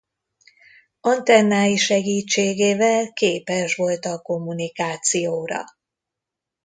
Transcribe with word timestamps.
Antennái 1.01 1.75
segítségével 1.77 3.13
képes 3.13 3.75
volt 3.75 4.05
a 4.05 4.21
kommunikációra. 4.21 5.63